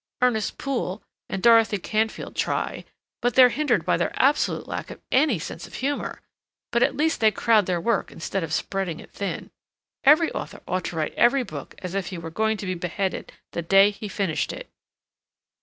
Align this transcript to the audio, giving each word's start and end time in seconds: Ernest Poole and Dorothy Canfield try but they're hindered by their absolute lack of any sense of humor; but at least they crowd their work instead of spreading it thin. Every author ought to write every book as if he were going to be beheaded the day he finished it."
Ernest 0.19 0.57
Poole 0.57 1.03
and 1.29 1.43
Dorothy 1.43 1.77
Canfield 1.77 2.35
try 2.35 2.85
but 3.21 3.35
they're 3.35 3.49
hindered 3.49 3.85
by 3.85 3.97
their 3.97 4.11
absolute 4.15 4.67
lack 4.67 4.89
of 4.89 4.99
any 5.11 5.37
sense 5.37 5.67
of 5.67 5.75
humor; 5.75 6.21
but 6.71 6.81
at 6.81 6.97
least 6.97 7.19
they 7.19 7.29
crowd 7.29 7.67
their 7.67 7.79
work 7.79 8.11
instead 8.11 8.43
of 8.43 8.51
spreading 8.51 8.99
it 8.99 9.11
thin. 9.11 9.51
Every 10.03 10.31
author 10.31 10.61
ought 10.67 10.85
to 10.85 10.95
write 10.95 11.13
every 11.13 11.43
book 11.43 11.75
as 11.83 11.93
if 11.93 12.07
he 12.07 12.17
were 12.17 12.31
going 12.31 12.57
to 12.57 12.65
be 12.65 12.73
beheaded 12.73 13.31
the 13.51 13.61
day 13.61 13.91
he 13.91 14.07
finished 14.07 14.51
it." 14.51 14.71